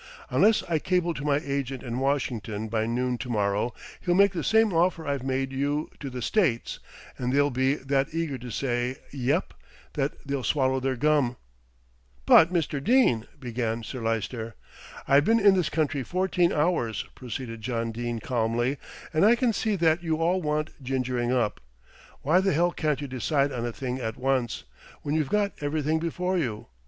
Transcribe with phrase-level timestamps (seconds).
[0.31, 4.43] Unless I cable to my agent in Washin'ton by noon to morrow, he'll make the
[4.43, 6.79] same offer I've made you to the States,
[7.19, 9.53] and they'll be that eager to say 'Yep,'
[9.93, 11.37] that they'll swallow their gum."
[12.25, 12.83] "But, Mr.
[12.83, 14.55] Dene" began Sir Lyster.
[15.07, 18.79] "I've been in this country fourteen hours," proceeded John Dene calmly,
[19.13, 21.59] "and I can see that you all want gingering up.
[22.23, 24.63] Why the hell can't you decide on a thing at once,
[25.03, 26.65] when you've got everything before you?